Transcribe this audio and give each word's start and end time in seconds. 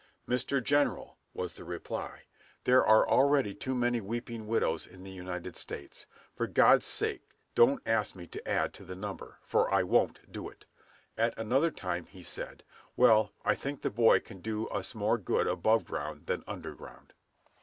"Mr. 0.27 0.63
General," 0.63 1.19
was 1.31 1.53
the 1.53 1.63
reply, 1.63 2.23
"there 2.63 2.83
are 2.83 3.07
already 3.07 3.53
too 3.53 3.75
many 3.75 4.01
weeping 4.01 4.47
widows 4.47 4.87
in 4.87 5.03
the 5.03 5.11
United 5.11 5.55
States. 5.55 6.07
For 6.33 6.47
God's 6.47 6.87
sake, 6.87 7.21
don't 7.53 7.83
ask 7.87 8.15
me 8.15 8.25
to 8.25 8.47
add 8.47 8.73
to 8.73 8.83
the 8.83 8.95
number, 8.95 9.37
for 9.43 9.71
I 9.71 9.83
won't 9.83 10.19
do 10.31 10.49
it." 10.49 10.65
At 11.19 11.37
another 11.37 11.69
time 11.69 12.07
he 12.07 12.23
said, 12.23 12.63
"Well, 12.97 13.31
I 13.45 13.53
think 13.53 13.83
the 13.83 13.91
boy 13.91 14.19
can 14.21 14.41
do 14.41 14.67
us 14.69 14.95
more 14.95 15.19
good 15.19 15.45
above 15.45 15.85
ground 15.85 16.25
than 16.25 16.43
under 16.47 16.73
ground." 16.73 17.13